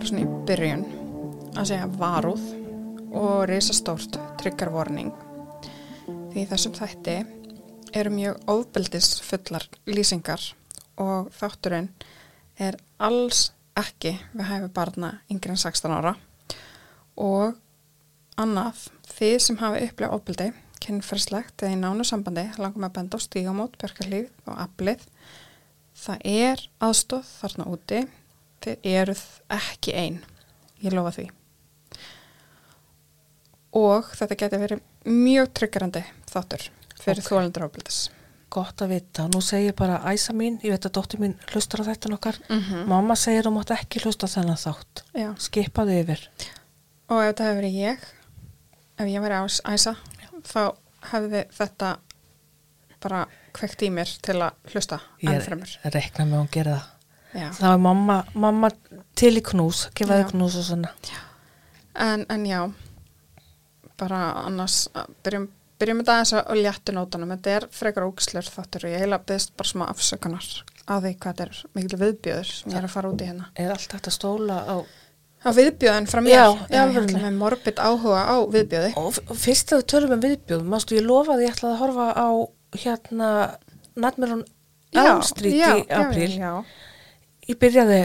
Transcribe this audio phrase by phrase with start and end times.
[0.00, 0.82] bara svona í byrjun
[1.60, 2.44] að segja varúð
[3.20, 5.10] og risastórt tryggarvorning
[6.32, 7.16] því þessum þætti
[8.00, 10.46] eru mjög ofbeldis fullar lýsingar
[11.04, 11.90] og þátturinn
[12.56, 16.14] er alls ekki við hæfi barna yngri en 16 ára.
[17.20, 17.58] Og
[18.40, 20.46] annað þið sem hafi upplegað ofbeldi
[20.80, 25.04] kynferðslegt eða í nánu sambandi langum að benda á stígamót, bergarlíf og aflið.
[25.92, 28.00] Það er aðstóð þarna úti
[28.64, 29.22] þið eruð
[29.56, 30.18] ekki einn
[30.84, 31.26] ég lofa því
[33.80, 34.80] og þetta geti verið
[35.10, 36.64] mjög tryggarandi þáttur
[37.00, 37.26] fyrir Ok.
[37.26, 37.28] okay.
[37.30, 38.00] þólendur ofbeldis
[38.50, 39.28] Gott að vita.
[39.30, 42.34] Nú segir bara æsa mín, ég veit að dóttir mín hlustar á þetta nokkar.
[42.50, 45.04] mm Mamma segir hún mátt ekki hlusta þennan þátt.
[45.14, 45.28] Já.
[45.38, 46.24] Skipaðu yfir.
[47.08, 48.02] og ef þetta hefur verið ég
[48.98, 49.94] ef ég verið ás, æsa
[50.42, 50.74] þá
[51.12, 51.92] hefði þetta
[53.00, 53.20] bara
[53.54, 55.46] kveikt í mér til að hlusta Ég
[55.94, 56.88] rekna með hún gera það.
[57.34, 57.48] Já.
[57.54, 58.70] Það var mamma, mamma
[59.18, 60.26] til í knús, gefa Já.
[60.32, 60.90] knús og svona.
[62.00, 62.60] En, en já,
[64.00, 65.46] bara annars, að byrjum,
[65.80, 67.34] byrjum þetta aðeins á léttu nótunum.
[67.36, 70.48] Þetta er frekar ógislur þáttur og ég heila byggst bara smá afsökunar
[70.90, 73.46] á því hvað þetta er mikil viðbjöður sem ég er að fara út í hérna.
[73.54, 74.76] Er allt að stóla á...
[75.40, 78.90] Á viðbjöðin frá mér, Já, já ég ætla með morbid áhuga á viðbjöði.
[79.00, 82.08] Og fyrst að þú tölum um viðbjóð, mástu ég lofa að ég ætlaði að horfa
[82.12, 82.28] á
[82.82, 83.30] hérna
[83.96, 84.42] Nightmare on
[85.00, 86.28] Elm Street já, í apríl.
[86.34, 86.89] Já, já,
[87.50, 88.00] Ég byrjaði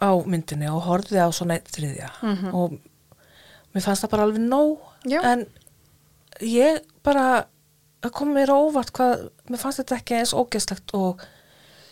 [0.00, 2.54] á myndinni og horfði á svona þriðja Mhm.
[2.56, 2.78] og
[3.74, 5.20] mér fannst það bara alveg nóg Já.
[5.32, 5.46] en
[6.40, 7.46] ég bara
[8.16, 11.20] kom mér óvart hvað mér fannst þetta ekki eins ógeðslegt og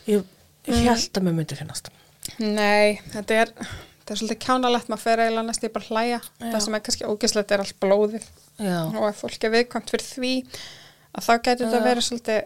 [0.08, 0.24] ég,
[0.64, 0.86] ég Mhm.
[0.88, 1.90] held að mér myndi finnast
[2.38, 6.20] Nei, þetta er, þetta er svolítið kjánalegt, maður fer eiginlega næst í bara að hlæja.
[6.40, 6.52] Já.
[6.52, 8.24] Það sem er kannski ógislegt er allt blóðið
[8.58, 10.32] Já, og ef fólk er viðkvæmt fyrir því
[11.14, 12.42] að þá getur þetta verið svolítið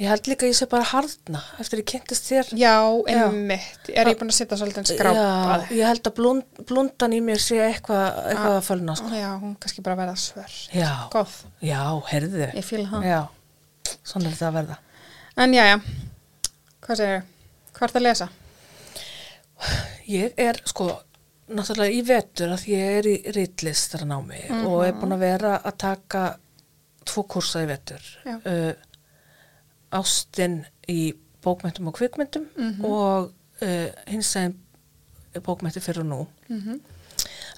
[0.00, 2.74] ég held líka að ég sé bara harðna eftir ég kynntist þér Já,
[3.12, 3.90] einmitt.
[3.92, 5.24] Er ég búin að setja svolítið en skrápa
[5.60, 9.10] Já, ég held að blund, blundan í mér sé eitthvað eitthvað að fölna sko.
[9.20, 10.56] Já, hún kannski bara verða svör.
[10.72, 11.34] Já, Góð,
[11.68, 13.06] já, heyrðu ég fíla það.
[13.10, 13.20] Já,
[14.00, 14.78] svona er þetta að verða
[15.40, 15.76] En já, já,
[16.86, 17.22] hvað segir
[17.76, 18.28] Hvað ert að lesa?
[20.10, 20.88] Ég er sko
[21.50, 24.66] náttúrulega í vetur að ég er í rítlistara námi Mhm.
[24.66, 26.22] og er búin að vera að taka
[27.04, 28.36] tvo kursa í vetur Já.
[28.46, 28.72] uh,
[29.92, 31.12] Ástin í
[31.44, 32.84] bókmenntum og kvikmyndum Mhm.
[32.84, 34.56] og uh, hins veginn
[35.46, 36.80] bókmennti fyrir nú Mm -hmm.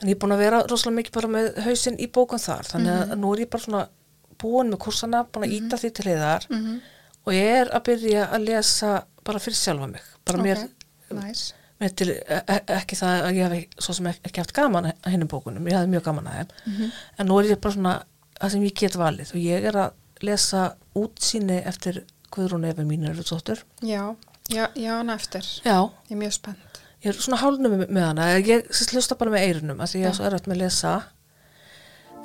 [0.02, 2.92] en ég er búin að vera rosalega mikið bara með hausinn í bókun þar þannig
[3.06, 3.12] Mhm.
[3.12, 3.88] að nú er ég bara svona
[4.38, 6.80] búin með kursana, búin að íta því til heiðar Mhm.
[7.26, 10.68] og ég er að byrja að lesa bara fyrir sjálfa mig bara mér,
[11.10, 11.52] Næs.
[11.80, 15.10] mér til, e e- ekki það að ég hef svo sem ekki, haft gaman að
[15.10, 16.90] hinnum bókunum, ég hafði mjög gaman að þeim Mhm.
[17.18, 18.02] en nú er ég bara svona
[18.40, 23.12] það sem ég get valið og ég er að lesa útsýni eftir Guðrún Efi mínu
[23.16, 24.02] Rútsóttur Já,
[24.50, 25.44] já, já, hana eftir.
[25.64, 25.76] já,
[26.08, 26.80] Ég er mjög spennt.
[27.04, 30.02] ég er svona hálnum með, með hana ég sérst hlusta bara með eyrunum að því
[30.04, 30.94] ég er svo erfitt með að lesa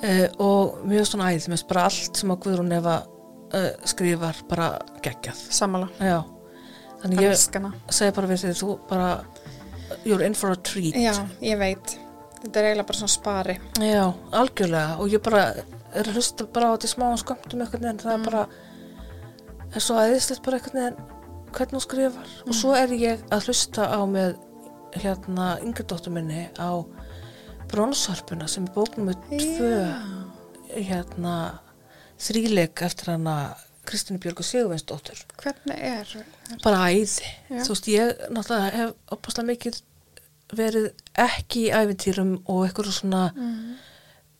[0.03, 4.71] uh, og mjög svona æð finnst bara allt sem að Guðrún Efa uh, skrifar bara
[5.05, 5.89] geggjað Sammála.
[5.99, 6.19] já,
[7.03, 7.73] þannig ég Elskana.
[7.89, 9.09] segi bara við því þú bara
[10.05, 11.97] you're in for a treat Já, ég veit.
[12.37, 13.53] Þetta er eiginlega bara svona spari.
[13.81, 14.03] Já,
[14.37, 15.45] algjörlega og ég bara
[15.97, 18.43] er hlusta bara á þetta smáan skömmtum einhvern veginn, það er bara
[19.77, 21.15] er svo aðeinslegt bara einhvern veginn
[21.57, 24.35] hvernig hún skrifar og svo er ég að hlusta á með
[24.97, 26.69] hérna yngri dóttur minni á
[27.71, 29.71] bronsharpuna sem er bóknum með tvö
[30.87, 31.35] hérna
[32.21, 33.37] þríleik eftir hana
[33.87, 36.09] Kristínu Björgu Sigurveinsdóttur Hvernig er?
[36.63, 37.61] bara æði Já.
[37.63, 39.77] þú veist ég náttúrulega hef opaslega mikið
[40.57, 40.89] verið
[41.19, 43.75] ekki í æfintýrum og eitthvað svona Mm.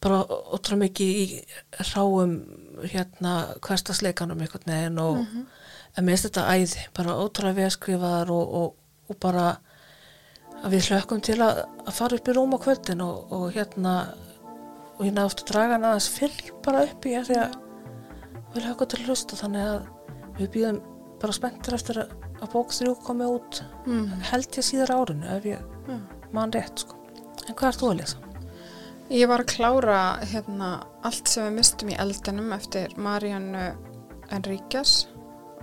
[0.04, 1.26] Bara ótrúlega mikið í
[1.94, 2.34] ráum
[2.92, 3.32] hérna
[3.66, 5.24] hverstasleikanum einhvern veginn og
[5.98, 8.76] en mér finnst þetta æði, bara ótrúlega veðskrifaðar og, og,
[9.10, 9.46] og bara
[10.64, 13.96] að við hlökkum til að, að fara upp í rúm á kvöldin og, og hérna
[14.98, 17.58] og ég náðu að draga hann aðeins fyrr bara upp í því að
[18.54, 19.90] við hlökkum til að hlusta þannig að
[20.38, 20.80] við býðum
[21.22, 24.10] bara spenntir eftir að, að bók þrjú komið út Mm.
[24.30, 25.98] held ég síðar árinu ef ég Já.
[26.36, 26.98] man rétt sko.
[27.48, 28.18] en hvað ert þú að lesa?
[29.07, 30.69] Ég var að klára hérna
[31.07, 33.69] allt sem við mistum í eldinum eftir Mariannu
[34.36, 35.06] Enríquez,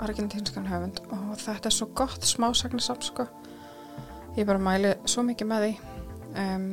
[0.00, 3.26] argentinskan höfund og þetta er svo gott smásagnarsafn sko.
[4.38, 5.74] Ég bara mæli svo mikið með því.
[6.40, 6.64] Um,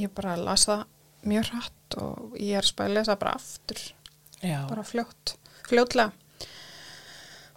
[0.00, 0.86] ég bara las það
[1.28, 3.82] mjög hratt og ég er að spæla lesa bara aftur,
[4.40, 5.36] Já, bara fljótt,
[5.68, 6.10] fljótlega.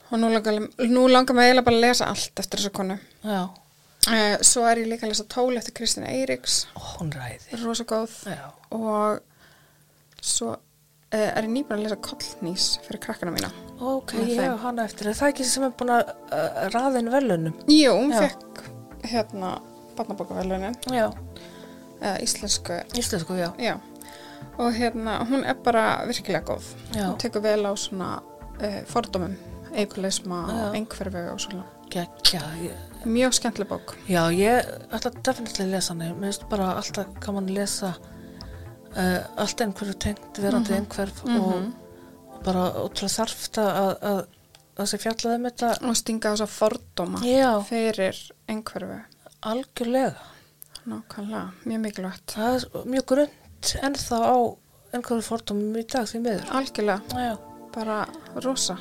[0.09, 2.99] Og nú langar, nú langar mig eiginlega bara að lesa allt eftir þessu konu.
[3.23, 3.47] já,
[4.09, 7.85] Uh, svo er ég líka að lesa tól eftir Kristina Eiríks, Ó, hún ræði rosa
[7.85, 9.19] góð Já, og
[10.25, 10.59] svo uh,
[11.13, 13.51] er ég nýbúin að lesa kollnís fyrir krakkana mína.
[13.79, 15.11] Ok, ég hef hana eftir.
[15.11, 17.59] Er það ekki sem er búin að uh, raðin velunum?
[17.69, 18.25] Jú, hún Já.
[18.25, 18.63] fekk
[19.13, 19.53] hérna
[22.01, 23.51] eða íslensku, Íslensku, já.
[23.59, 23.75] já.
[24.59, 26.63] Og hérna, hún er bara virkilega góð.
[26.95, 27.05] Já.
[27.07, 28.09] Hún tekur vel á svona
[28.59, 29.35] uh, fordómum,
[29.75, 30.59] eikulisma Já.
[30.67, 31.65] og einhverfu og svona.
[31.89, 32.41] Gekja.
[32.63, 33.93] Ég, Mjög skemmtileg bók.
[34.07, 36.09] já, ég ætla definitílega að lesa hana.
[36.15, 37.93] Mér finnst bara alltaf gaman að lesa
[38.97, 41.53] uh, allt einhverju tengt verandi einhverf og,
[42.33, 46.53] og bara ótrúlega þarft að, að, að þessi fjallaði með þetta Og stinga þess að
[46.57, 47.51] fordóma Já.
[47.69, 48.19] fyrir
[48.51, 48.99] einhverfu.
[49.41, 50.15] algjörlega.
[50.89, 52.31] Nákvæmlega, mjög mikilvægt.
[52.35, 54.37] Það er mjög grund ennþá á
[54.95, 56.47] einhverju fordómum í dag því miður.
[56.59, 57.35] Algjörlega, Já.
[57.75, 57.99] bara
[58.43, 58.77] rosa.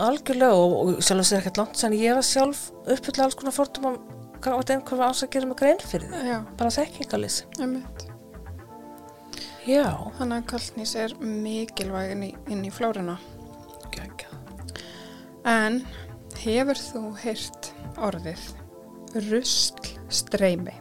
[0.00, 3.56] Algjörlega og, og sjálf að segja ekkert langt sen ég var sjálf uppfylla alls konar
[3.56, 3.98] fordómum
[4.40, 6.12] hvað einhverju ás að gera mig grein fyrir.
[6.24, 7.42] Já, Bara þekkingalýs.
[9.68, 9.84] Já.
[10.16, 13.18] Þannig að kallnís er mikilvæg inn í, inn í flóruna.
[13.92, 14.30] Gekja.
[15.44, 15.82] En
[16.40, 18.46] hefur þú heyrt orðið
[19.28, 20.72] rusl streymi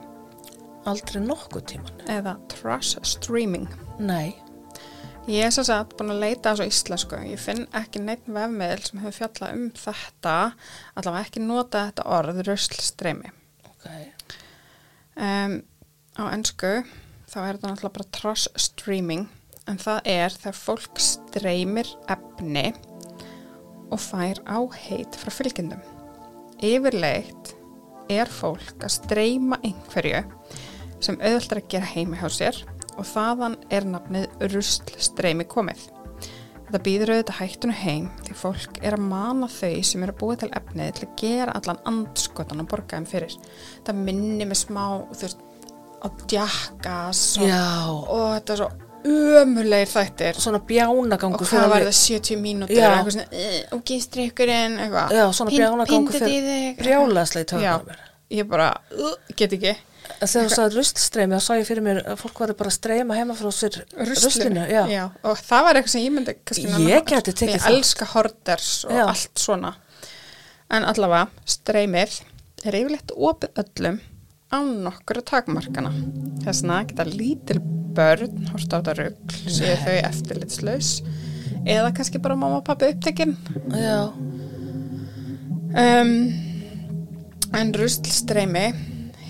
[0.90, 2.00] Aldrei nokkuð tíman.
[2.08, 3.68] eða trash streaming?
[4.00, 4.34] Nei.
[5.30, 7.18] Ég er svo satt búin að leita á svo íslensku.
[7.30, 10.38] Ég finn ekki neitt vefmiðl sem hefur fjallað um þetta,
[10.98, 13.30] allavega ekki nota þetta orð rusl streymi.
[13.70, 13.86] Ok.
[15.20, 15.60] Um,
[16.18, 16.72] á ennsku
[17.30, 19.28] þá er þetta náttúrulega bara trash streaming
[19.70, 22.66] en það er þegar fólk streymir efni
[23.94, 25.86] og fær áheit frá fylgjendum.
[26.58, 27.54] Yfirleitt
[28.10, 30.26] er fólk að streyma einhverju
[30.98, 32.64] sem auðvitað er að gera heimi hjá sér
[33.00, 35.88] og þaðan er nafnið rusl streymi komið.
[36.70, 40.36] Þetta býður auðvitað hættunu heim því fólk er að mana þau sem eru að búa
[40.38, 43.38] til efnið til að gera allan andskotan og borga þeim fyrir.
[43.88, 45.42] Það minni með smá, þú veist,
[46.00, 47.64] á djakkas og, Já.
[47.90, 48.70] og þetta er svo
[49.10, 50.40] ömulegir þættir.
[50.44, 52.90] Svona bjánagangur Og hvað var það 70 mínútur, Já.
[52.92, 55.14] eitthvað svona, uh, og gístrykkurinn, eitthvað.
[55.18, 56.78] Já, svona bjánagangur fyrir þig.
[56.84, 58.06] brjálæðslega í Já, tökunum mér.
[58.38, 59.74] ég bara, uh, get ekki.
[60.20, 63.16] Þegar þú sagði ruslstreymi þá sá ég fyrir mér að fólk var bara að streyma
[63.20, 63.78] heima frá sér
[64.10, 64.64] ruslinu.
[64.68, 65.04] Já.
[65.24, 66.36] og það var eitthvað sem ég myndi
[66.90, 67.78] Ég gæti tekið ég þátt.
[67.78, 69.04] elska horders og Já.
[69.08, 69.74] allt svona
[70.70, 72.20] en allavega streymið
[72.66, 74.00] er yfirleitt opið öllum
[74.50, 75.94] á nokkru takmarkana
[76.44, 77.60] þess vegna geta lítil
[77.96, 80.92] börn hort á þetta rugl, séu þau eftirlitslaus
[81.66, 83.38] eða kannski bara mamma og pappi upptekinn
[83.74, 84.10] Já.
[85.86, 86.14] um,
[87.54, 88.68] en ruslstreymi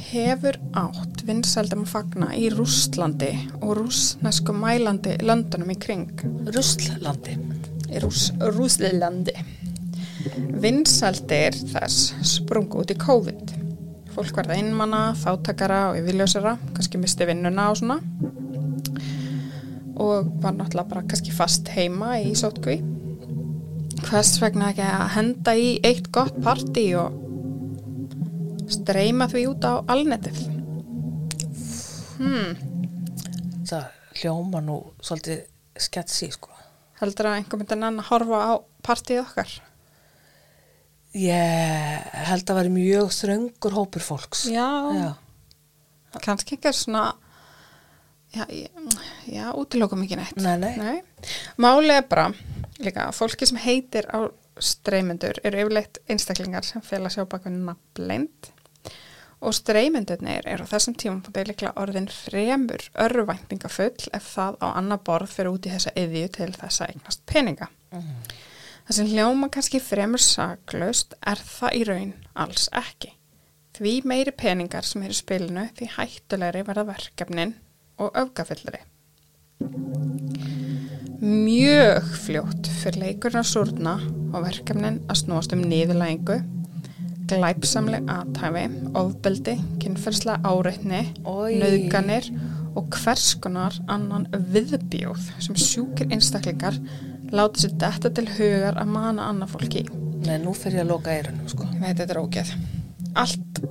[0.09, 3.29] hefur átt vinsældum að fagna í Rússlandi
[3.59, 7.35] og rúsnesku mælandi löndunum í kring Ruslandi.
[7.89, 9.35] í Rús, Rúslandi.
[10.61, 13.53] Vinsældir þess sprungu út í COVID.
[14.15, 17.99] Fólk verða innmanna, þáttakara og yfirljósara, kannski misti vinnuna og svona.
[19.99, 22.79] Og var náttúrulega bara kannski fast heima í sótkví.
[24.09, 27.28] Hvers vegna ekki að henda í eitt gott partí og
[28.73, 30.39] streyma því út á alnetið.
[32.19, 32.57] Hmm,
[33.69, 33.85] Það
[34.19, 35.43] hljóma nú svolítið
[35.79, 36.49] sketsi, sko.
[36.99, 39.51] heldur að einhver myndi nann að horfa á partíð okkar?
[41.15, 44.43] Ég held að veri mjög þröngur hópur fólks.
[44.51, 45.13] Já, Já.
[46.21, 47.13] kannski ekki svona
[48.33, 48.43] já,
[49.29, 51.01] já útilokum ekki neitt Nei, nei.
[51.57, 52.27] Máli er bara
[52.81, 58.51] líka að fólki sem heitir á streymendur eru yfirleitt einstaklingar sem fela sjá baka nafnleind
[59.39, 65.35] og streymendurnir eru á þessum tímum líklega orðin fremur örvæntingafull ef það á annað borð
[65.35, 67.69] fyrir út í þessa yðju til þess að eignast peninga.
[68.89, 73.13] Það sem hljóma kannski fremur saklaust er það í raun alls ekki.
[73.79, 77.55] Því meiri peningar sem eru spilinu því hættulegri verða verkefnin
[77.99, 78.81] og öfgafyllri.
[81.19, 83.95] Mjög fljótt fyrir leikurinn að súrna
[84.33, 86.39] og verkefnin að snúast um niðurlægingu,
[87.29, 88.63] glæpsamleg aðtæfi,
[88.99, 92.29] ofbeldi, kynferðslega áreitni, nöðganir
[92.77, 96.77] og hvers konar annan viðbjóð sem sjúkir einstaklingar
[97.33, 99.85] láta sér detta til hugar að mana annað fólki.
[100.25, 101.67] Nei, nú fer ég að loka eirunum, sko.
[101.79, 102.53] Veit þetta er ógeð.
[103.19, 103.61] Allt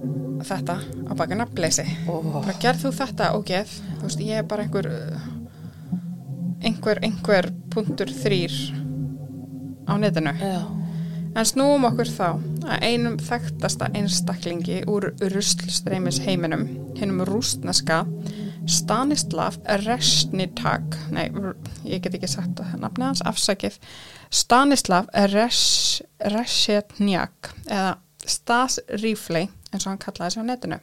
[0.49, 1.85] þetta á baka nafnleysi.
[2.09, 2.23] Ó.
[2.39, 3.75] Bara gerð þú þetta ógeð.
[3.99, 4.91] Þú veist, ég er bara einhver,
[6.63, 8.57] einhver, einhver punktur þrýr
[9.89, 10.35] á netinu.
[10.39, 10.78] Já.
[11.37, 12.27] En snúum okkur þá
[12.69, 16.67] að einum þekktasta einstaklingi úr ruslstreymis heiminum,
[16.99, 18.05] hinnum rústneska,
[18.69, 21.29] Stanislav Resnitak, nei,
[21.89, 23.79] ég get ekki sagt að nafnið hans, afsakið,
[24.35, 25.63] Stanislav Res,
[26.35, 27.95] Reshetnjak, eða
[28.29, 30.81] Stas Rifley, eins og hann kallaði sig á netinu.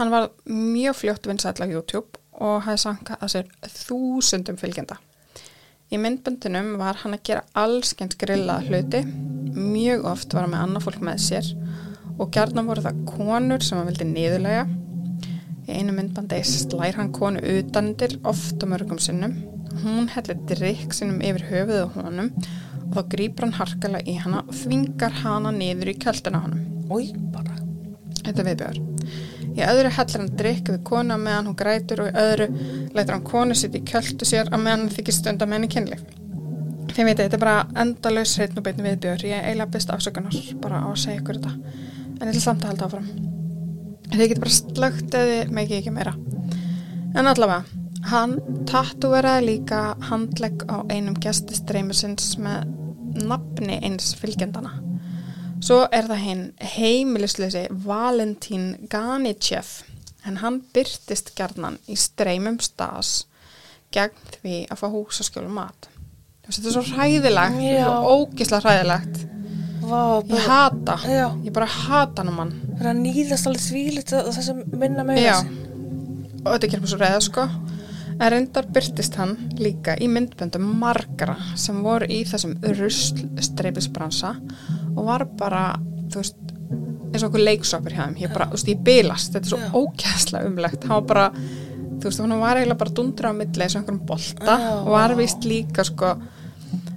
[0.00, 4.96] Hann var mjög fljótt vinsæll á YouTube og hafði sankað að sér þúsundum fylgjenda.
[5.90, 9.00] Í myndböndunum var hann að gera allskenns grillaða hluti,
[9.56, 11.48] mjög oft var hann með annað fólk með sér
[12.20, 14.68] og gerðan voru það konur sem hann vildi niðurlega.
[15.66, 19.34] Í einu myndbandi slær hann konu utandir oft og mörgum sinnum.
[19.82, 22.30] Hún hellir drikk sinnum yfir höfuðu honum
[22.84, 26.62] og þá grýpur hann harkala í hana og þvingar hana niður í kjöldina honum.
[26.86, 27.58] Új, bara.
[28.20, 28.99] Þetta er viðbjör.
[29.56, 32.48] Í öðru hellir hann drikk við konu á meðan hún grætur og í öðru
[32.94, 36.04] lætur hann konu sitt í kjöldu sér á meðan hann þykir stund að menni kynlíf.
[36.90, 39.26] Þið veitir, þetta er bara endalaus hreitn og beitn viðbjör.
[39.30, 41.52] Ég eiginlega best afsökunar bara á að segja ykkur þetta.
[42.18, 43.10] En ég ætla samt að halda áfram.
[44.10, 46.16] Þið getur bara slögt eða megið ekki meira.
[47.14, 47.62] En allavega,
[48.10, 48.36] hann
[48.70, 49.80] tattúveraði líka
[50.10, 52.70] handlegg á einum gestistreimusins með
[53.30, 54.89] nafni eins fylgjendana.
[55.60, 56.44] Svo er það hinn
[56.76, 59.82] heimilisleysi Valentín Ganichev
[60.28, 63.26] en hann byrtist gerðnan í streymum stas
[63.92, 65.88] gegn því að fá húsaskjólu mat.
[66.50, 67.84] Þetta er svo hræðilegt, Já.
[67.84, 69.20] svo ógislega hræðilegt.
[69.80, 71.26] Vá, Ég bara, hata, Já.
[71.44, 72.52] ég bara hata hann um hann.
[72.78, 75.36] það er að nýðast alveg þvílitt þess að minna með Já,
[76.44, 77.46] og þetta gerir mér svo reyða sko.
[78.20, 84.34] En reyndar byrtist hann líka í myndböndum margara sem voru í þessum ruslstreifisbransa
[85.00, 85.64] og var bara,
[86.12, 86.36] þú veist,
[87.10, 88.18] eins og okkur leiksopir hjá þeim.
[88.22, 89.70] Ég bara, veist, ég bylast, þetta er svo Já.
[89.80, 90.84] ógæðslega umlegt.
[90.86, 91.24] Hann var bara,
[92.00, 94.70] þú veist, hann var eiginlega bara dundra á milli eins og einhverjum bolta Já.
[94.84, 96.14] og var vist líka, sko,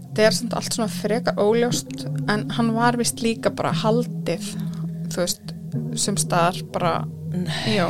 [0.04, 4.52] þetta er samt allt svona frekar óljóst en hann var vist líka bara haldið,
[5.10, 5.56] þú veist,
[5.98, 6.96] sem staðar bara,
[7.34, 7.78] Nei.
[7.80, 7.88] já,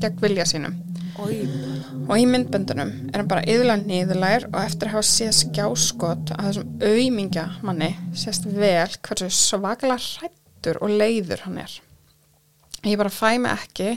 [0.00, 0.78] gegn vilja sínum.
[1.18, 6.44] Og í myndböndunum er hann bara yðurlega niðurlær og eftir að hafa séð skjáskot að
[6.46, 11.74] þessum auðmingja manni sést vel hversu svakalega hrættur og leiður hann er.
[12.86, 13.90] Ég bara fæ mig ekki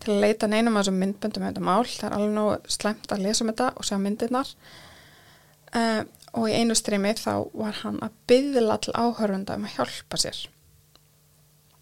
[0.00, 1.90] til að leita neinum af þessum myndböndum með þetta mál.
[1.90, 4.54] Það er alveg nóg slæmt að lesa um þetta og sjá myndirnar.
[5.74, 6.00] Uh,
[6.38, 10.40] og í einu streymi þá var hann að byðla til áhörfunda um að hjálpa sér.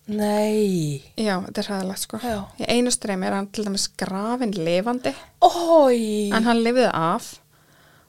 [0.08, 1.02] Nei.
[1.20, 2.20] Já, þetta er hræðilegt sko.
[2.24, 2.38] Já.
[2.60, 5.12] Í einu streymi er hann til dæmis grafin lifandi
[5.44, 6.30] Ói.
[6.32, 7.36] en hann lifiði af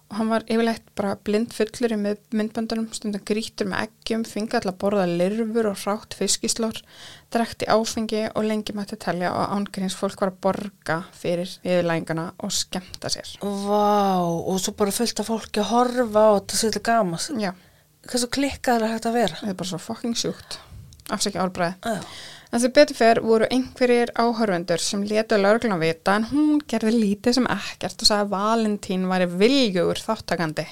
[0.09, 4.55] og hann var yfirleitt bara blind fullur í mynd- myndböndunum, stundum grítur með eggjum, fingið
[4.57, 6.79] alltaf að borða lirfur og rátt fiskislór,
[7.29, 12.49] drekti áfengi og lengi mætti telja og ángríns fólk var að borga fyrir yfirlængana og
[12.57, 13.35] skemmta sér.
[13.45, 17.29] Vá, og svo bara fullt af fólki að horfa á þetta sér til gamas.
[17.37, 17.53] Já,
[18.09, 19.35] Hversu klikkað er hægt að vera?
[19.43, 20.57] þetta er bara svo fucking sjúkt.
[21.09, 21.79] Afsækja árbreið.
[21.85, 22.03] Já.
[22.49, 27.37] En sem betur fer voru einhverjir áhörvendur sem letu lauruglan vita en hún gerði lítið
[27.37, 30.65] sem ekkert og sagði að Valentín væri viljugur þáttakandi.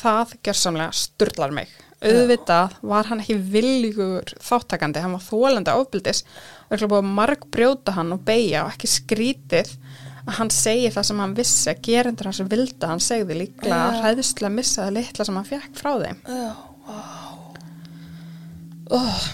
[0.00, 1.70] Það gjörsamlega sturlar mig.
[2.00, 7.42] Auðvitað var hann ekki viljugur þáttakandi, hann var þólandi ábildis og ekki búið að marg
[7.52, 9.74] brjóta hann og beigja og ekki skrítið
[10.24, 13.94] að hann segi það sem hann vissi að gerendur hans vilda hann segði líklega að
[13.94, 14.00] Já.
[14.00, 16.24] hræðislega missaði litla sem hann fekk frá þeim.
[16.26, 16.50] Já.
[18.90, 19.28] Oh.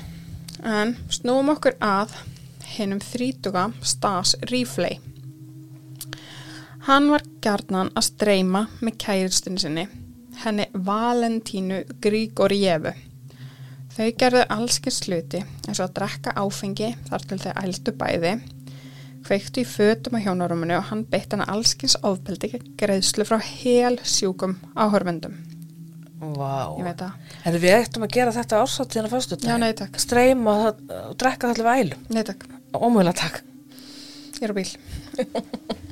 [0.66, 2.10] En snúum okkur að
[2.74, 4.96] hinnum þrítuga Stas Ríflei.
[6.88, 9.84] Hann var gjarnan að streyma með kæristunni sinni,
[10.42, 12.96] henni Valentínu Grigorjevu.
[13.94, 18.36] Þau gerðu allskins sluti eins og að drekka áfengi þar til þau ældu bæði,
[19.26, 24.58] kveiktu í fötum á hjónarúminu og hann beitt hana allskins ofbeldi greiðslu frá hel sjúkum
[24.74, 25.45] áhörvendum.
[26.16, 26.72] Vá.
[26.96, 27.32] Það.
[27.44, 29.36] En við ættum að gera þetta ásáttíðan að fyrstu
[29.80, 29.98] takk.
[30.00, 30.78] Streyma og
[31.20, 32.06] drekka það allir vælum.
[32.14, 32.46] Nei takk.
[32.72, 33.42] Ómögulega takk.
[34.36, 34.70] Ég er á bíl.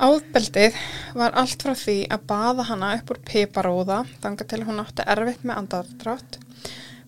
[0.00, 0.76] Áðbeldið
[1.18, 5.42] var allt frá því að baða hana upp úr piparóða þanga til hún átti erfitt
[5.44, 6.38] með andardrátt,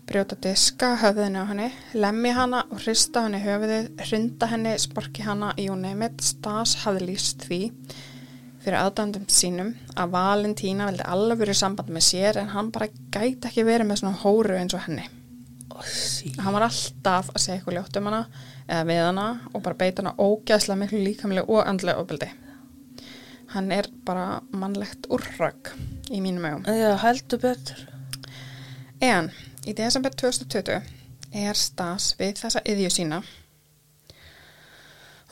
[0.07, 5.55] brjóta diska höfðinu á henni, lemmi hana og hrista henni höfuðið, hrunda henni, sparki hana
[5.57, 7.63] í unneimitt, Stas hafði líst því
[8.63, 13.67] fyrir aðdæmdum sínum að Valentína veldi alveg samband með sér en hann bara gæti ekki
[13.67, 15.09] verið með svona hóru eins og henni.
[15.89, 16.31] Sí.
[16.39, 18.23] Hann var alltaf að segja eitthvað ljótt um hana
[18.69, 22.31] eða við hana og bara beita hana ógæðslega miklu líkamlega og andlega ofbeldi.
[23.53, 25.73] Hann er bara mannlegt úrrögg
[26.13, 26.67] í mínum ögum.
[26.69, 27.83] Já, heldur betur.
[29.03, 29.33] En
[29.67, 30.79] í desember 2020
[31.33, 33.23] er Stas við þessa yðju sína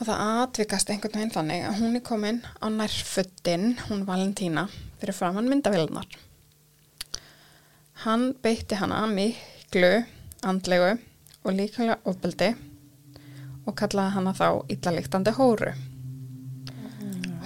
[0.01, 4.63] og það atvikast einhvern veginn þannig að hún er komin á nærföttin, hún Valentína,
[4.97, 6.07] fyrir framann myndavillunar.
[8.01, 9.91] Hann beitti hana miklu
[10.41, 10.95] andlegu
[11.45, 12.49] og líkamlega ofbeldi
[13.69, 15.75] og kallaði hana þá illaliktandi hóru.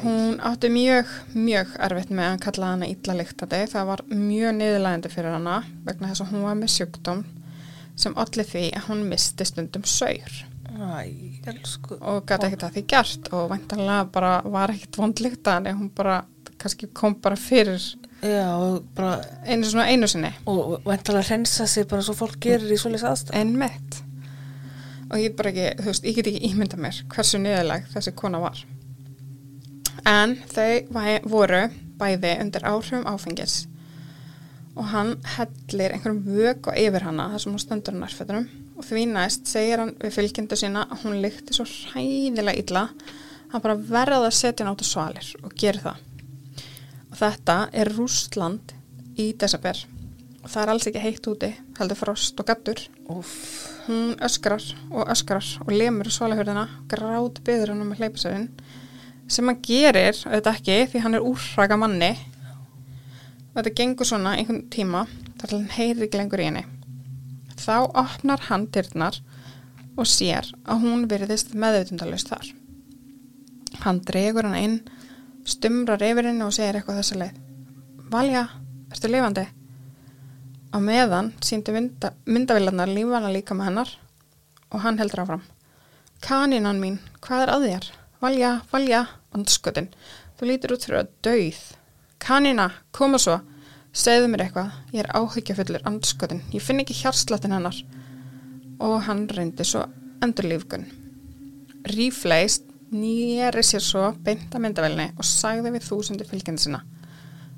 [0.05, 3.63] Hún átti mjög, mjög erfitt með að kallaði hana illaliktandi.
[3.75, 7.29] Það var mjög niðurlægandi fyrir hana vegna þess að hún var með sjúkdóm
[7.99, 10.45] sem allir því að hún misti stundum saur.
[10.75, 11.51] Æ,
[12.01, 16.23] og gæti ekkert að því gert og væntanlega bara var ekkert vondlíkt að hún bara
[16.59, 17.79] kannski kom bara fyrir
[18.25, 20.31] Já, bara, einu svona einu sinni.
[20.49, 23.35] Og væntalega hreinsa sig bara svo fólk gerir í svoleiðis aðstæð.
[23.35, 24.01] en mitt
[25.11, 28.39] og ég bara ekki, þú veist, ég get ekki ímynda mér hversu niðurleg þessi kona
[28.39, 28.65] var.
[30.05, 33.67] En þau væ- voru bæði undir áhrifum áfengis.
[34.75, 37.59] Og hann hellir einhverjum vöku yfir hana þar sem hún
[38.01, 38.47] nærfötunum.
[38.49, 42.83] og því næst segir hann við fylgjendu sína að hún lykti svo hræðilega illa
[43.51, 46.01] hann bara verða að setja á svalir og gerir það.
[47.11, 48.73] Og þetta er Rústland
[49.15, 49.79] í desember.
[50.43, 53.31] Og það er alls ekki heitt úti heldur frost og gattur Úff,
[53.87, 58.47] hún öskrar og öskrar og lemur svalahörðina grátt byður hann með hleypisöðin
[59.29, 62.13] sem hann gerir auðvitað ekki því hann er úrraka manni.
[63.53, 65.05] Og þetta gengur svona einhvern tíma
[65.39, 66.65] þar til hann heyrir ekki lengur í henni
[67.59, 69.21] þá opnar hann dyrnar
[69.95, 72.51] og sér að hún virðist meðutundalust þar
[73.85, 74.77] hann dregur hann inn
[75.45, 77.41] stumrar yfir henni og segir eitthvað þessa leið
[78.05, 78.43] Valja,
[78.93, 79.41] ertu lifandi?
[80.69, 83.93] Á meðan síndu mynda, myndavillarnar lífana líka með hennar
[84.69, 85.41] og hann heldur áfram.
[86.21, 87.87] Kanínan mín, hvað er að þér?
[88.21, 89.01] Valja, valja,
[89.33, 89.89] andskötin.
[90.37, 91.63] Þú lítur út fyrir að dauð.
[92.21, 93.39] Kanína, koma svo.
[93.95, 96.41] Segðu mér eitthvað, ég er áhyggjafullur andskötin.
[96.51, 97.77] Ég finn ekki hjartslattin hennar.
[98.83, 99.85] Og hann reyndi svo
[100.25, 100.83] endurlífgun.
[101.87, 106.81] Rífleist nýjari sér svo beint að myndavelni og sagði við þúsundi fylgjandi sinna.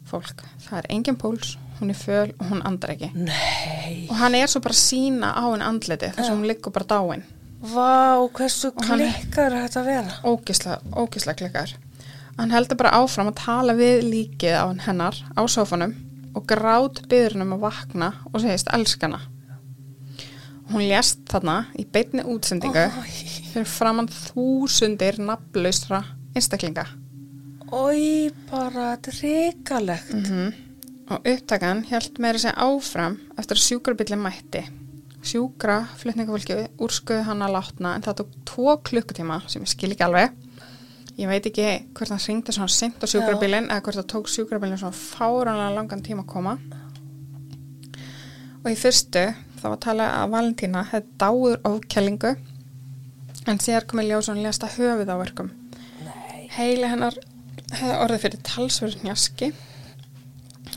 [0.07, 3.09] Fólk, það er engin púls, hún er föl og hún andar ekki.
[3.17, 4.05] nei.
[4.07, 7.25] Og hann er svo bara sína á henni andliti þess að hún liggur bara dáin.
[7.59, 10.19] Vá, hversu klikkar þetta vera?
[10.23, 11.73] Ógislega, ógislega klikkar.
[12.37, 15.95] Hann heldur bara áfram að tala við líkið á hennar á sófanum
[16.37, 19.23] og grát byður henni um að vakna og segist elskana.
[20.67, 22.85] Hún lést þarna í beinni útsendingu
[23.53, 26.03] fyrir framann þúsundir nafnlaustra
[26.35, 26.85] einstaklinga.
[27.67, 30.15] Ói, bara, þetta er reikalegt.
[30.15, 30.55] Mm
[31.07, 34.65] Og upptakan held meira sér áfram eftir að sjúkrabillin mætti.
[35.23, 40.03] Sjúkra flutningafólki úrskuðu hann að látna en það tók tvo klukkutíma sem ég skil ekki
[40.03, 40.35] alveg.
[41.17, 44.77] Ég veit ekki hvort hann ringdi svona sent á sjúkrabillin eða hvort það tók sjúkrabillin
[44.77, 46.51] svona fáranlega langan tíma að koma.
[48.61, 49.23] Og í fyrstu
[49.57, 52.33] þá var talað að Valentína hefði dáður ofkjælingu
[53.49, 55.49] en síðar komið ljós og hann lesta höfuð á verkum.
[56.05, 56.43] Nei.
[56.53, 57.17] Heili hennar
[57.71, 59.49] hefði orðið fyrir talsverð njaski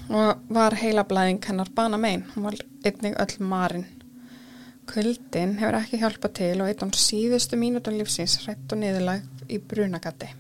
[0.08, 2.24] og var heilablæðing hennar bana megin.
[2.32, 2.56] Hún var
[2.88, 3.84] einnig öll marinn.
[4.88, 9.58] Kuldin hefur ekki hjálpað til og eitt án síðustu mínútur lífsins hrætt og niðurlag í
[9.58, 10.30] brunagatti.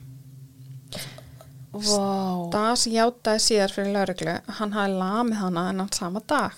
[1.70, 2.50] Vá.
[2.50, 6.56] Das játaði síðar fyrir lauruglu að hann hafi lamið hana enn sama dag.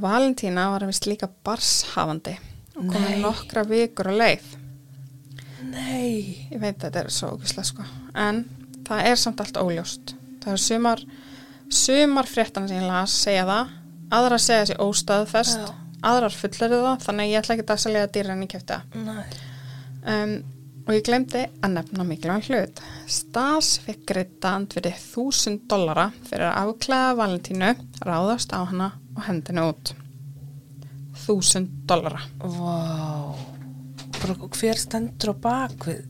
[0.00, 2.36] Valentína var vist líka barshafandi
[2.78, 4.46] og komið nokkra vikur á leið.
[5.70, 6.46] Nei.
[6.50, 7.84] Ég veit að þetta er svo ógislega sko.
[8.16, 8.44] En
[8.88, 10.14] það er samt allt óljóst.
[10.40, 11.02] Það er sumar,
[11.68, 13.74] sumar fréttan sem ég las segja það,
[14.16, 18.46] aðrar segja sér óstaðfest, aðrar fullerðu það, þannig ég ætla ekki að selja dýra en
[18.46, 19.04] ég kefti það.
[19.04, 19.44] Nei.
[20.00, 20.34] Um,
[20.90, 22.80] og ég glemdi að nefna mikilvæg hlut.
[23.06, 27.68] Stas fekk greita andverið þúsund dollara fyrir að afklæða Valentínu,
[28.02, 29.92] ráðast á hana og hendinu út.
[31.22, 32.24] Þúsund dollara.
[32.42, 33.38] Vá.
[34.18, 36.02] Bara hver stendur á bakvið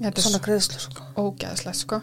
[0.00, 1.06] Þetta svona greiðslu, sko.
[1.22, 2.02] ógæðslegt sko.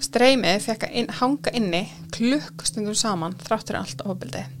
[0.00, 4.52] Streymið fekk að inn, hanga inni klukkstundum saman þráttur allt ofbildið.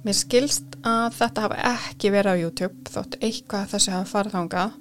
[0.00, 4.78] Mér skilst að þetta hafa ekki verið á YouTube þótt eitthvað þessi hafa farið þangað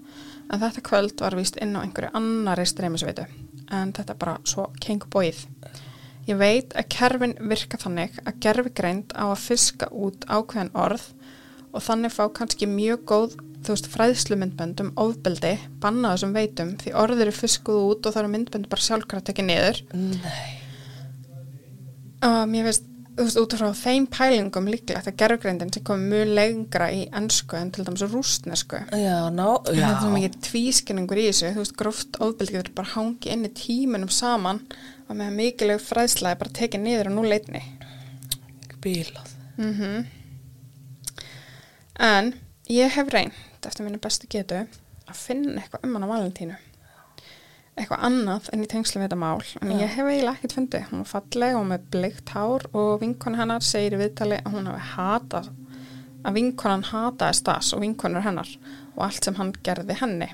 [0.50, 3.28] en þetta kvöld var víst inn á einhverju annari streymisveitu
[3.70, 5.44] en þetta er bara svo kengbóið.
[6.30, 11.06] Ég veit að kerfin virka þannig að gerfi greind á að fiska út ákveðin orð
[11.70, 16.76] og þannig fá kannski mjög góð þú veist, fræðslu myndbönd um ofbeldi banna þessum veitum
[16.80, 20.46] því orð eru fiskuð út og það eru myndbönd bara sjálfkvært ekki niður Nei.
[22.26, 22.88] og mér finnst,
[23.20, 27.58] þú veist, út frá þeim pælingum líklegt að gerfgreindin sem komið mjög lengra í ennsku
[27.60, 29.88] en til dæmis rústnesku Já, ná, það já.
[29.90, 33.52] er svo mikið tvískinningur í þessu þú veist, gróft ofbeldi getur bara hangi inn í
[33.60, 34.62] tímunum saman
[35.10, 37.64] og með mikilvæg fræðsla er bara tekið niður á núleitni
[38.80, 39.36] Bílað.
[39.60, 40.06] mm
[42.00, 42.30] En
[42.72, 43.36] ég hef reynd
[43.68, 44.62] eftir minni bestu getu
[45.10, 46.56] að finna eitthvað um hana Valentínu.
[47.80, 49.40] Eitthvað annað en í tengslu við þetta mál.
[49.62, 49.78] En Já.
[49.80, 50.86] ég hef eiginlega ekkert fundið.
[50.90, 54.88] Hún var falleg og með bleikt hár og vinkon hennar segir viðtali að hún hafi
[54.98, 55.50] hatað
[56.28, 58.50] að vinkonan hataði stas og vinkonur hennar
[58.98, 60.28] og allt sem hann gerði henni.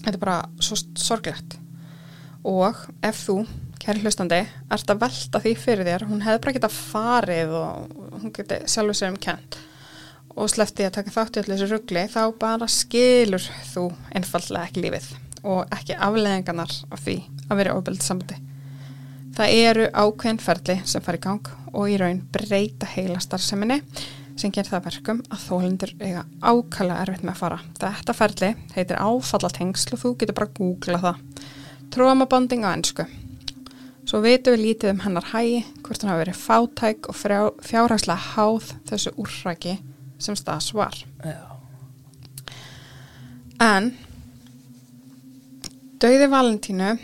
[0.00, 1.58] Þetta er bara svo sorglegt.
[2.48, 3.42] Og ef þú,
[3.82, 4.40] kæri hlustandi,
[4.72, 8.96] ert að velta því fyrir þér, hún hefði bara getað farið og hún geti sjálfur
[8.96, 9.60] sér um kent
[10.38, 14.84] og slefti að taka þátt í allir þessu ruggli þá bara skilur þú einfallega ekki
[14.84, 15.08] lífið
[15.42, 17.16] og ekki afleðingarnar af því
[17.48, 18.38] að vera ofbeldi sambandi.
[19.36, 23.78] Það eru ákveðin ferli sem fari í gang og í raun breyta heila starfseminni
[24.40, 27.58] sem ger það verkum að þólendur eiga ákala erfitt með að fara.
[27.80, 31.20] Þetta ferli heitir áfallatengsl og þú getur bara að googla það.
[31.94, 33.06] Trómabonding á ennsku.
[34.08, 37.18] Svo veitum við lítið um hennar hægi, hvort hann hafi verið fátæk og
[37.68, 39.76] fjárhagslega háð þessu úrraki
[40.18, 40.96] sem stas var.
[41.22, 41.38] Já.
[43.60, 43.92] En
[46.00, 46.94] Dauði Valentínu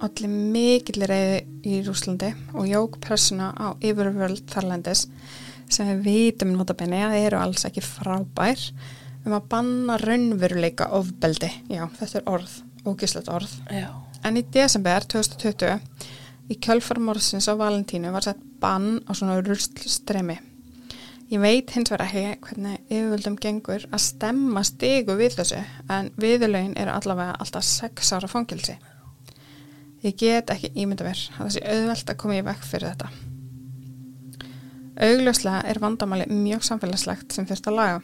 [0.00, 5.02] allir mikill reyði í Rúslandi og jók pressuna á yfirvöld þarlandis
[5.68, 8.62] sem við vitum notabenni að eru alls ekki frábær
[9.26, 11.50] um að banna raunveruleika ofbeldi.
[11.68, 12.54] Já, þetta er orð,
[12.88, 13.52] ógislegt orð.
[13.76, 13.90] Já.
[14.24, 15.76] En í desember 2020
[16.48, 20.40] í kjölfarmórsins á Valentínu var sett bann á svona ruslstremi.
[21.30, 25.60] Ég veit hins vegar ekki hvernig yfirvöldum gengur að stemma stigu við þessu
[25.94, 28.74] en viðurlaugin eru allavega alltaf 6 ára fangilsi.
[30.02, 33.10] Ég get ekki ímynda mér að það sé auðvelt að koma í vekk fyrir þetta.
[35.06, 38.00] Augljóslega er vandamáli mjög samfélagslegt sem þurft að laga.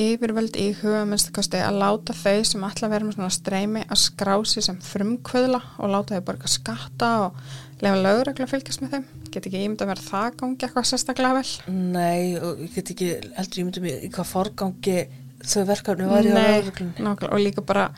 [0.00, 4.80] Yfirvöld í hugaminnstakosti að láta þau sem að vera með svona streymi að skrási sem
[4.80, 7.42] frumkvöðla og láta þau borga skatta og
[7.82, 9.04] lefa lögregla fylgjast með þeim.
[9.32, 11.74] Get ekki ímynda að það gangi eitthvað sérstaklega vel.
[11.96, 14.98] Nei, og get ekki heldur ég myndi mig í hvað forgangi
[15.42, 17.88] þau verkefni var í nákvæmlega og líka bara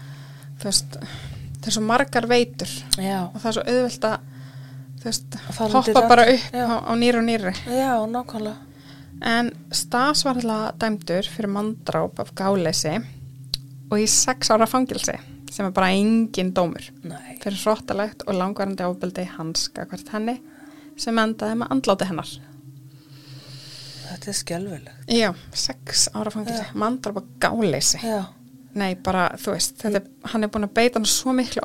[0.62, 0.94] veist,
[1.60, 4.30] það er svo margar veitur Já, og það er svo auðvelt að
[5.04, 6.64] veist, Að hoppa bara upp já.
[6.64, 8.56] á, á nýri og nýri já, nákvæmlega.
[9.34, 12.94] en Stas var alltaf dæmdur fyrir mandráp af gáleysi
[13.90, 15.18] og í sex ára fangilsi
[15.54, 16.88] sem er bara engin dómur.
[17.06, 20.40] Nei, fyrir hróttalegt og langvarandi ábyldi hanska hvert henni
[20.98, 22.32] sem endaði með andláti hennar.
[24.04, 25.04] Þetta er skelvilegt.
[25.10, 28.00] já, sex ára fangilsi, mandráp af gáleysi.
[28.74, 31.62] Nei, bara, þú veist, þetta, hann er búin að beita hann svo miklu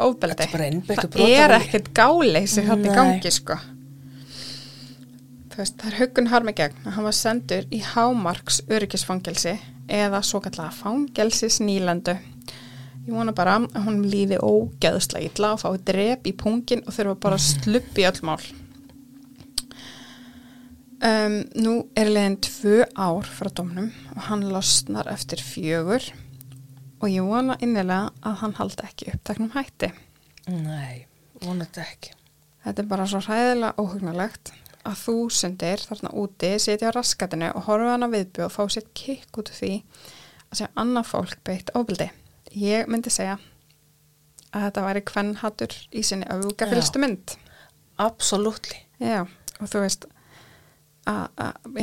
[0.53, 3.57] bara einbeittur Það er ekkert gáleysi þetta í gangi, sko.
[5.49, 9.55] Þú veist, það er huggun harmi gegn að hann var sendur í hámarks öryggisfangelsi
[9.89, 12.13] eða svo kallega fangelsis nýlandu.
[13.07, 17.15] Ég vona bara að hún líði ógeðslega illa og fái drep í pungin og þurfa
[17.25, 18.41] bara að sluppi öll mál.
[20.99, 26.03] Um, nú er leiðin tvö ár frá dómnum og hann losnar eftir fjögur
[26.99, 29.93] og ég vona innilega að hann haldi ekki uppteknum hætti.
[30.51, 31.05] nei,
[31.39, 32.11] vonandi ekki.
[32.65, 34.51] Þetta er bara svo hræðilega óhugnalegt
[34.83, 39.39] að þúsundir þarna úti sitja á raskatinu og horfa hana viðbjöð og fá sér kikk
[39.39, 39.71] út af því
[40.49, 42.09] að segja annað fólk beitt ofbildi.
[42.57, 43.37] Ég myndi segja
[44.49, 47.35] að þetta væri kvennhattur í sinni öfugafylstu mynd.
[48.01, 48.79] Absolutely.
[49.03, 49.21] Já,
[49.59, 50.07] og þú veist
[51.09, 51.27] að,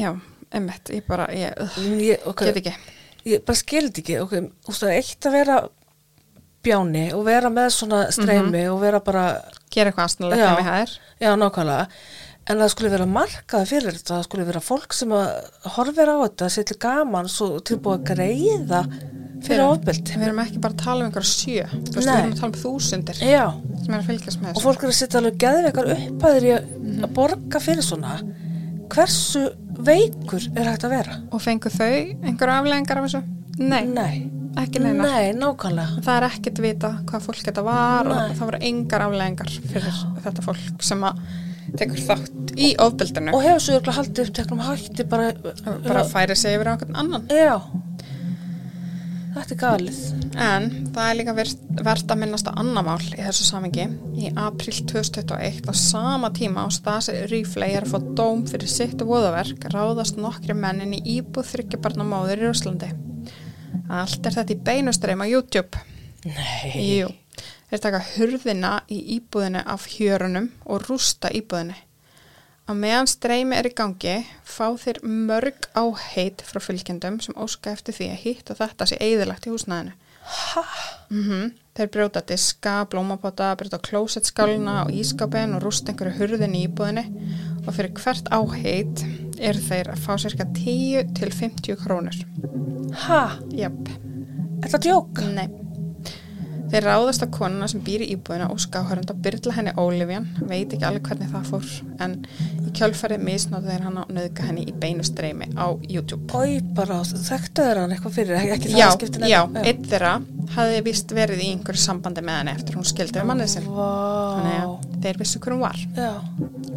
[0.00, 0.10] já,
[0.56, 2.74] emmitt, ég bara, ég uh, Ég, okay, get ekki.
[3.30, 4.34] ég bara skildi ekki, ok,
[4.66, 5.56] þú veist það eitt að vera
[6.66, 9.26] bjáni og vera með svona streymi og vera bara,
[9.70, 10.46] Gera eitthvað aðsannlega Já.
[10.48, 10.94] þegar mér hæðir.
[11.22, 11.86] já, nákvæmlega,
[12.46, 15.28] en það skulle vera markaði fyrir þetta, það skulle vera fólk sem að
[15.76, 18.80] horfir á þetta, setja gaman svo tilbúið að greiða
[19.46, 20.16] fyrir ofbeldi.
[20.16, 23.20] Við erum ekki bara að tala um einhverja sjö, við erum að tala um þúsundir
[23.22, 23.44] Já,
[23.84, 24.64] sem er að fylgjast með og þessu.
[24.66, 26.68] fólk er að setja alveg geðveikar upphæðir í að,
[27.06, 28.16] að borga fyrir svona.
[28.92, 29.44] Hversu
[29.86, 31.16] veikur er hægt að vera?
[31.34, 33.22] Og fengu þau einhverja afleggingar af þessu?
[33.56, 34.14] Nei, Nei.
[34.60, 35.08] ekki neina.
[35.08, 36.02] Nei, nákvæmlega.
[36.06, 38.14] Það er ekkert vita hvað fólk þetta var Nei.
[38.30, 41.20] og það voru engar afleggingar fyrir þetta fólk sem að
[41.76, 43.34] tekur þátt í ofbeldinu.
[43.36, 45.32] Og hefur svo ykkur haldið uppteknum hætti bara,
[45.84, 47.26] bara að færi sig yfir á einhvern annan.
[47.32, 47.56] Já,
[49.36, 49.98] þetta er galið.
[50.40, 53.86] En það er líka verðt, að minnast á annar mál í þessu samingi.
[54.16, 59.02] Í april 2021 á sama tíma á stasi Ríflei er að fá dóm fyrir sitt
[59.06, 62.90] voðaverk ráðast nokkri mennin í íbúð þryggjabarnamóður í Rúslandi.
[63.92, 65.84] Allt er þetta í beinustreim á YouTube.
[66.26, 66.98] Nei.
[66.98, 67.10] Jú,
[67.70, 71.76] þeir taka hurðina í íbúðinu af hjörunum og rústa íbúðinu.
[72.66, 77.94] Á meðan streymi er í gangi fá þeir mörg áheit frá fylgjendum sem óska eftir
[77.94, 79.94] því að hitt og þetta sé eðilagt í húsnæðinu.
[80.26, 80.64] Hæ?
[81.14, 87.04] Mm Þeir brjóta diska, blómapota, brjóta klósettskálina og ískapin og rústa einhverju hurðin í íbúðinni
[87.66, 89.02] og fyrir hvert áheit
[89.36, 92.16] eru þeir að fá cirka 10 til 50 krónur.
[93.04, 93.20] Hæ?
[93.60, 93.92] Jöp.
[93.92, 95.22] Er þetta djók?
[95.36, 95.65] Nei.
[96.66, 100.72] Þeir ráðast að konuna sem býr í íbúðina og skáhörund að byrla henni Ólifjan, veit
[100.74, 101.68] ekki alveg hvernig það fór,
[102.02, 102.16] en
[102.66, 106.26] í kjölfarið misnóðu þeir hann að nöðga henni í beinu streymi á YouTube.
[106.34, 110.12] Ói, bara þekktu þeir hann eitthvað fyrir, ekki, ekki Já, það skipti já, einn þeirra
[110.56, 113.70] hafði vist verið í einhverju sambandi með henni eftir hún skildi við mannið sinn.
[113.70, 114.66] Þannig Vá.
[114.66, 116.12] að þeir vissu hver hún var Já,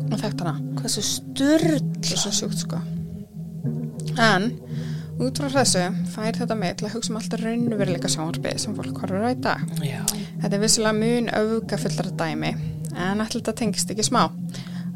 [0.05, 0.55] og þekkt hana.
[0.79, 1.81] hversu styrl.
[1.99, 2.81] Það er svo sjúkt sko.
[4.19, 4.49] En
[5.19, 5.81] Út frá þessu
[6.13, 9.39] fær þetta með til að hugsa um alltaf raunveruleika sjónvarpið sem fólk horfur á í
[9.43, 9.63] dag.
[9.83, 9.99] Já.
[10.39, 12.51] Þetta er vissilega mun öfgafullara dæmi
[12.95, 14.21] en ætla þetta tengist ekki smá.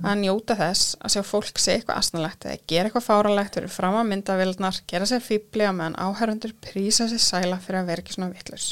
[0.04, 3.98] Að njóta þess að sjá fólk sé eitthvað asnalegt eða gera eitthvað fáralegt fyrir fram
[4.00, 8.16] að myndavildnar, gera sér fýbli á meðan áhærundur prísa sér sæla fyrir að vera ekki
[8.16, 8.70] svona vitlaus.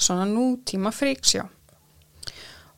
[0.00, 1.44] Svona nútíma fríksjó.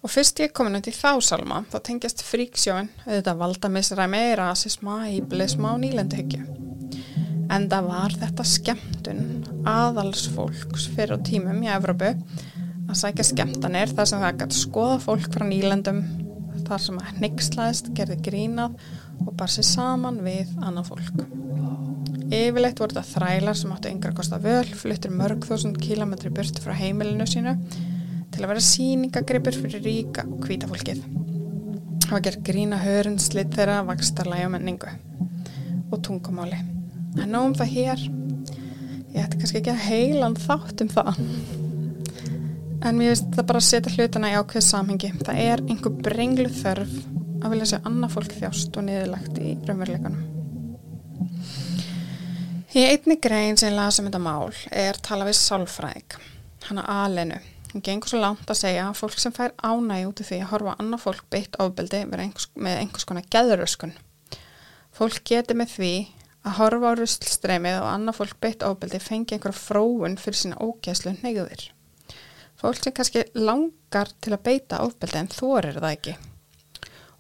[0.02, 5.84] Og fyrst ég komin í þá salma, þá tengjast fríksjóin auðvitað valdamisræmi, rasisma, íblisma og
[5.84, 6.59] nýlenduhyggju.
[7.50, 9.22] En það var þetta skemmtun
[9.68, 12.12] aðalsfólks fyrir á tímum í Evrópu
[12.90, 16.02] að sækja skemmtanir þar sem það gæti skoða fólk frá nýlendum
[16.66, 18.76] þar sem að hnyggslaðist, gerði grínað
[19.26, 21.24] og bar sér saman við annað fólk.
[22.30, 26.76] Yfirleitt voru þetta þrælar sem áttu yngra kosta völ, fluttir mörg þúsund kílometri burti frá
[26.78, 27.56] heimilinu sínu
[28.30, 31.02] til að vera síningagripur fyrir ríka og hvíta fólkið.
[32.06, 34.94] Það var gert grína hörun, slitt þeirra, vakstarlæg og menningu
[35.90, 36.79] og tungumáli.
[37.18, 38.02] En nóg um það hér,
[39.10, 41.22] ég ætti kannski ekki að heilan þátt um það.
[42.80, 45.10] En mér finnst það bara að setja hlutana í ákveð samhengi.
[45.20, 46.94] Það er einhver brenglu þörf
[47.40, 50.26] að vilja sjá annað fólk þjást og niðurlegt í raunveruleikanum.
[52.70, 56.14] Í einni grein sem ég lasa um þetta mál er tala við sálfræðing,
[56.68, 57.40] hana Alenu.
[57.72, 60.76] Hún gengur svo langt að segja að fólk sem fær ánægi út því að horfa
[60.78, 63.92] annað fólk beitt einhvers, með einhvers konar geðuröskun.
[64.94, 65.92] Fólk geti með því
[66.46, 71.12] að horfa á ruslstreymið og annað fólk beitt ofbeldi fengi einhverja fróun fyrir sína ógæslu
[71.20, 71.66] neyðuðir.
[72.60, 76.16] Fólk sem kannski langar til að beita ofbeldi en þorir það ekki.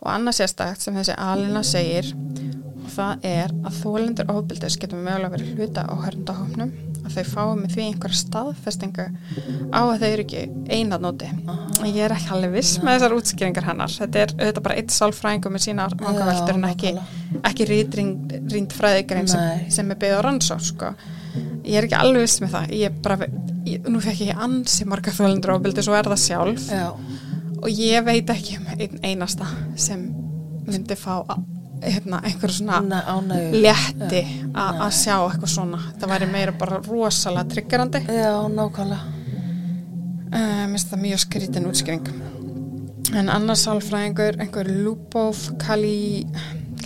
[0.00, 5.34] Og annað sérstakt sem þessi Alena segir og það er að þólendur ofbeldis getum mögulega
[5.36, 6.72] verið hluta á hörndahofnum
[7.10, 9.06] að þau fáið með því einhverja staðfestingu
[9.74, 10.42] á að þau eru ekki
[10.76, 11.30] einað nóti.
[11.90, 13.94] Ég er ekki alveg viss með þessar útskýringar hennar.
[14.00, 16.92] Þetta er auðvitað bara eitt sálfræðingu með sína vangaveltur en ekki,
[17.50, 20.92] ekki rýnd fræðigrein sem, sem er byggð á rannsók sko.
[21.66, 22.74] Ég er ekki alveg viss með það.
[22.80, 23.28] Ég bara,
[23.68, 26.86] ég, nú fekk ég ansi marga þólendur ofbeldi, svo er það sjálf Já.
[27.60, 29.46] og ég veit ekki um einn einasta
[29.78, 30.08] sem
[30.66, 31.38] myndi fá a-
[31.82, 33.62] hérna, einhver svona ánægju.
[33.62, 34.22] létti
[34.54, 35.80] að sjá eitthvað svona.
[36.00, 38.02] Það væri meira bara rosalega triggerandi.
[38.06, 39.00] Já, nákvæmlega.
[40.34, 42.10] uh, minnst það mjög skrítin útskýring.
[43.16, 46.26] En annars sálfræðingur einhver Lubov Kali,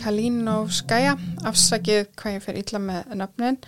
[0.00, 3.60] Kalinovskaya afsakið hvað ég fer illa með nöfnin.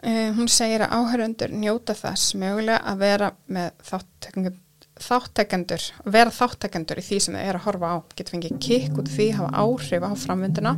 [0.00, 4.58] Uh, hún segir að áhörundur njóta þess mögulega að vera með þáttekendur
[5.04, 9.10] þáttekendur, vera þáttekendur í því sem þau eru að horfa á, getur fengið kikk út
[9.10, 10.76] því, hafa áhrif á framvinduna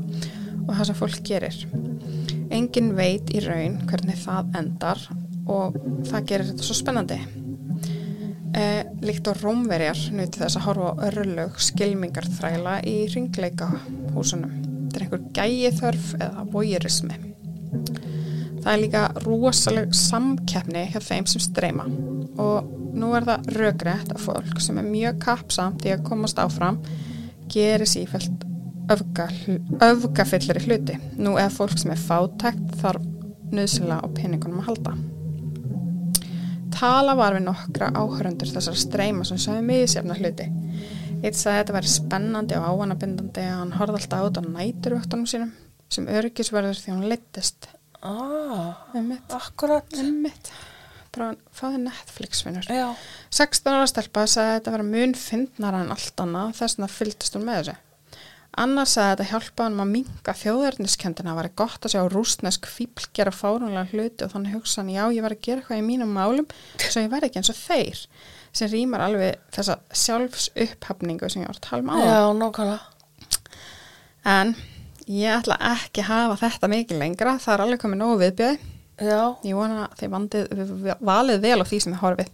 [0.62, 1.60] og það sem fólk gerir.
[2.52, 5.06] Engin veit í raun hvernig það endar
[5.50, 5.78] og
[6.10, 7.20] það gerir þetta svo spennandi.
[8.52, 13.70] Eh, líkt og rómverjar nuti þess að horfa á örlög skilmingarþræla í ringleika
[14.12, 17.16] húsunum þetta er einhver gæið þörf eða voyeurismi
[18.62, 21.86] það er líka rosaleg samkeppni hjá þeim sem streyma.
[22.42, 26.80] Og nú er það rökrétt að fólk sem er mjög kappsamt í að komast áfram
[27.52, 28.46] gerir sífælt
[28.92, 29.28] öfga,
[29.82, 30.98] öfgafyllari hluti.
[31.20, 33.08] Nú er fólk sem er fátækt þarf
[33.52, 34.94] nöðsynlega á peningunum að halda.
[36.72, 40.48] Tala var við nokkra áhörundur þessar streyma sem sögðu miðsefna hluti.
[41.22, 45.28] Eitt sagði að þetta væri spennandi og ávanabindandi að hann horfði alltaf át á næturvöktunum
[45.30, 45.52] sínum
[45.92, 47.68] sem örgisverður því hann leittist
[48.02, 48.82] Ah,
[49.36, 49.86] akkurat.
[51.12, 52.88] bara fáði Netflix vinnur Já.
[53.30, 57.36] 16 ára stelpa sagði að þetta var mun fyndnara en allt annað þess vegna fylgdist
[57.36, 57.74] hún með þessu
[58.62, 62.68] annars sagði að þetta hjálpa hann að minga þjóðverðniskendina það var gott að sjá rústnesk
[62.68, 65.86] fíbl gera fárunlega hluti og þannig hugsa hann já ég var að gera eitthvað í
[65.86, 66.48] mínum málum
[66.82, 68.02] svo ég verði ekki eins og þeir
[68.52, 72.80] sem rýmar alveg þessa sjálfs upphafningu sem ég var að tala um á Já, nákvæmlega.
[74.32, 74.54] en
[75.10, 78.58] ég ætla ekki að hafa þetta mikið lengra það er alveg komið nógu viðbjöði
[79.02, 79.20] Já.
[79.42, 80.52] Ég vona að þið vandið,
[81.02, 82.28] valið vel á því sem þið horfið.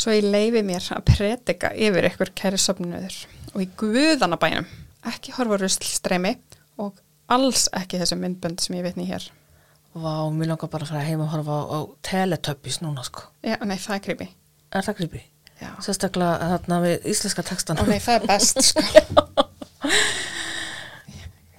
[0.00, 3.16] Svo ég leifi mér að predika yfir ykkur kæri söfnuður
[3.50, 4.68] og í guðanabænum
[5.10, 6.34] ekki horfa á ruslstreymi
[6.84, 7.00] og
[7.32, 9.26] alls ekki þessi myndbönd sem ég vitni hér.
[9.90, 13.26] Vá, mér langar bara að fara heim og horfa á, á Teletubbies núna, sko.
[13.42, 14.28] Já, nei, það er creepy.
[14.70, 15.22] Er það grípi?
[15.60, 15.70] Já.
[15.84, 17.80] Sérstaklega þarna við íslenska textan.
[17.82, 18.84] Ó nei, það er best, sko.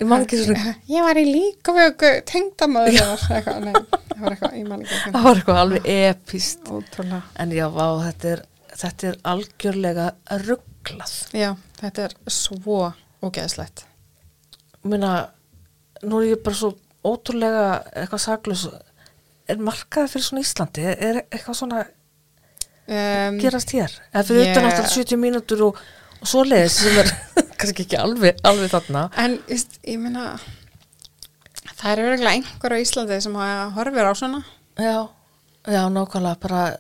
[0.02, 3.52] Ég man ekki svona, Ég var í líka vögu tengdamöður það
[4.18, 6.66] var eitthvað, alveg epist.
[6.70, 7.22] Ótrúlega.
[7.42, 8.42] En já, vá, þetta er,
[8.82, 10.08] þetta er algjörlega
[10.48, 11.14] rugglað.
[11.38, 12.82] Já, þetta er svo
[13.22, 13.86] ógeðslegt.
[14.90, 15.06] Mér
[16.02, 16.74] nú er ég bara svo
[17.06, 18.68] ótrúlega eitthvað saklaus.
[19.50, 20.86] Er markaði fyrir svona Íslandi?
[20.98, 21.88] Er, eitthvað svona
[22.92, 23.94] Um, gerast hér?
[24.12, 25.78] Eða fyrir Ég- utan náttúrulega 70 mínútur og,
[26.18, 27.12] og svoleiðis sem er
[27.62, 29.06] kannski ekki alveg, alveg þarna.
[29.22, 30.26] En, veist, ég meina,
[31.82, 34.44] Það er virkilega einhver á Íslandi sem hafa- horfir á svona.
[34.78, 35.10] já,
[35.66, 36.78] já, nákvæmlega bara,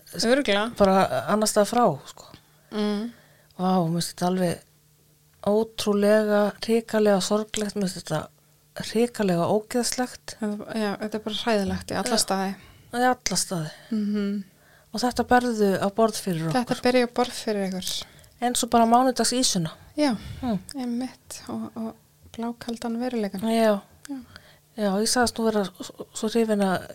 [0.77, 0.95] bara
[1.33, 2.25] annars það frá sko.
[2.71, 3.07] Mm.
[3.57, 4.59] Vá, mér finnst þetta alveg
[5.47, 8.21] ótrúlega, ríkalega sorglegt, mér finnst þetta
[8.91, 12.21] ríkalega ógeðslegt Já, þetta er bara hræðilegt í alla Já.
[12.23, 12.53] staði.
[12.93, 14.43] í alla staði Mm
[14.91, 17.91] og þetta berðu á borð fyrir okkur Þetta byrja á borð fyrir ykkur.
[18.41, 20.57] Eins og bara mánudags ísuna Já, hm.
[20.79, 21.95] einmitt og, og
[22.35, 23.41] blákaldan veruleikan.
[23.43, 23.79] já.
[24.09, 24.17] Já.
[24.77, 26.87] já, ég sagðist nú vera svo- svo hrifin að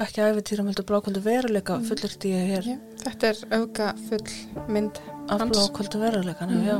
[0.00, 1.84] ekki æfintýrum heldur blákvöldu veruleika mm.
[1.88, 5.56] fullert ég hér Já, þetta er auka full mynd af hans.
[5.56, 6.78] blákvöldu veruleikanum, já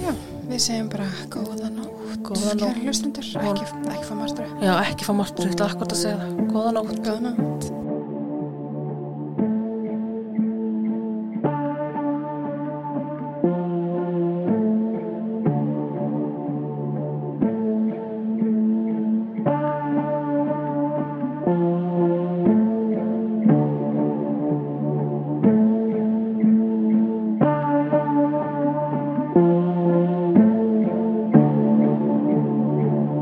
[0.00, 0.12] Já,
[0.48, 1.96] við segjum bara góða nótt.
[2.24, 2.62] Góða nótt.
[2.74, 4.46] Kæra hlustundur, ekki, ekki fá martra.
[4.64, 7.68] já, ekki fá margt ríkt akkur að segja það, góða nótt Góða nótt.